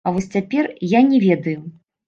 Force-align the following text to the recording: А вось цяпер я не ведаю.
А 0.09 0.11
вось 0.13 0.29
цяпер 0.37 0.71
я 0.97 1.03
не 1.11 1.21
ведаю. 1.27 1.57